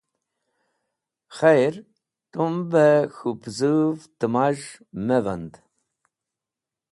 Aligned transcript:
Khayr 1.37 1.75
tum 2.31 2.53
beh 2.71 3.01
k̃hũ 3.15 3.39
pũzũv 3.41 3.97
tẽ 4.17 4.27
maz̃h 4.33 4.69
me 5.05 5.17
vand. 5.25 5.53